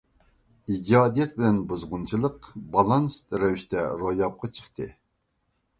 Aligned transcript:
ئىجادىيەت 0.75 1.35
بىلەن 1.41 1.59
بۇزغۇنچىلىق 1.73 2.49
بالانس 2.77 3.19
رەۋىشتە 3.45 3.87
روياپقا 4.03 4.53
چىقتى. 4.59 4.91